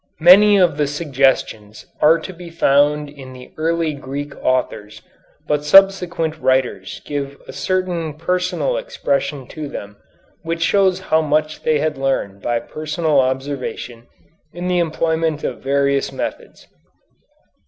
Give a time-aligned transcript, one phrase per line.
[0.19, 5.03] Many of the suggestions are to be found in the early Greek authors,
[5.47, 9.97] but subsequent writers give a certain personal expression to them
[10.41, 14.07] which shows how much they had learned by personal observation
[14.51, 16.65] in the employment of various methods.